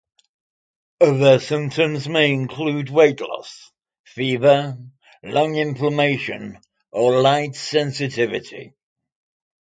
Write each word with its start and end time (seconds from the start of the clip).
Other 0.99 1.37
symptoms 1.37 2.09
may 2.09 2.31
include 2.33 2.89
weight 2.89 3.21
loss, 3.21 3.69
fever, 4.03 4.75
lung 5.21 5.55
inflammation, 5.57 6.57
or 6.89 7.21
light 7.21 7.53
sensitivity. 7.53 8.73